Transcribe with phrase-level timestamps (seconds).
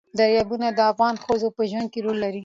[0.19, 2.39] دریابونه د افغان ښځو په ژوند کې رول لري.